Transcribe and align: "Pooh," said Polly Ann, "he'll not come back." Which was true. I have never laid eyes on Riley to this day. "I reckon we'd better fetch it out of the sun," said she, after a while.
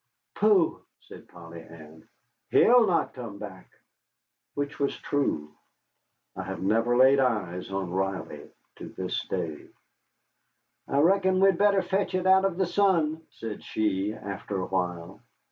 "Pooh," 0.33 0.83
said 1.01 1.27
Polly 1.27 1.61
Ann, 1.61 2.09
"he'll 2.49 2.87
not 2.87 3.13
come 3.13 3.37
back." 3.37 3.69
Which 4.55 4.79
was 4.79 4.97
true. 4.97 5.53
I 6.35 6.41
have 6.41 6.59
never 6.63 6.97
laid 6.97 7.19
eyes 7.19 7.69
on 7.69 7.91
Riley 7.91 8.49
to 8.77 8.89
this 8.89 9.23
day. 9.27 9.67
"I 10.87 10.97
reckon 11.01 11.39
we'd 11.39 11.59
better 11.59 11.83
fetch 11.83 12.15
it 12.15 12.25
out 12.25 12.45
of 12.45 12.57
the 12.57 12.65
sun," 12.65 13.27
said 13.29 13.61
she, 13.63 14.11
after 14.11 14.59
a 14.59 14.65
while. 14.65 15.21